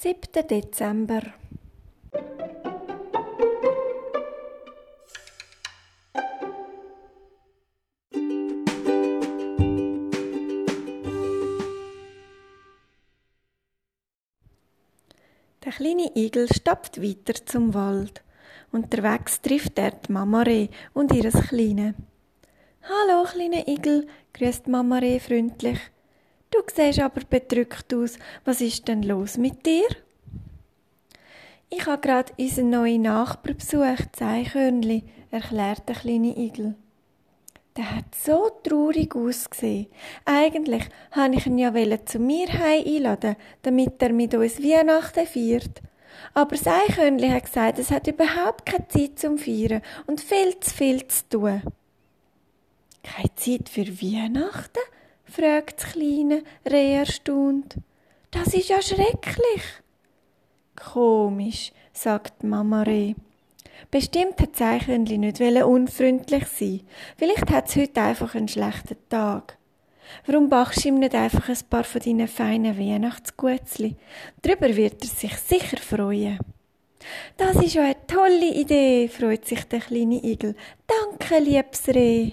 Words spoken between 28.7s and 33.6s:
denn los mit dir? Ich habe gerade unseren neuen Nachbar